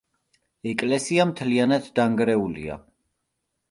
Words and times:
ეკლესია 0.71 1.27
მთლიანად 1.33 1.93
დანგრეულია. 2.01 2.85